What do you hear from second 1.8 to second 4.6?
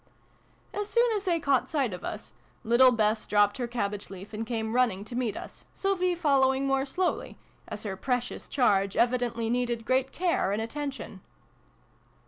of us, little Bess dropped her cabbage leaf and